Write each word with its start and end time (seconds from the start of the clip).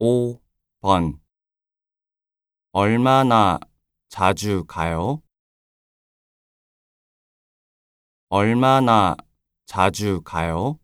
5번 0.00 1.20
얼마나 2.72 3.58
자주 4.08 4.64
가요? 4.66 5.22
얼마나 8.30 9.14
자주 9.66 10.22
가요? 10.24 10.78